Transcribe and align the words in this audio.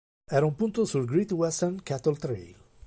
Era 0.37 0.47
un 0.47 0.55
punto 0.55 0.83
sul 0.83 1.05
Great 1.05 1.29
Western 1.31 1.83
Cattle 1.83 2.15
Trail. 2.15 2.55